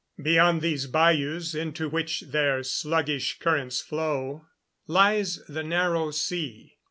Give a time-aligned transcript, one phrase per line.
[0.19, 4.47] Beyond these bayous, into which their sluggish currents flow,
[4.87, 6.77] lies the Narrow Sea.